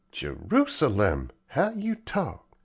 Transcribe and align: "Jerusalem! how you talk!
"Jerusalem! 0.11 1.29
how 1.49 1.69
you 1.73 1.93
talk! 1.93 2.57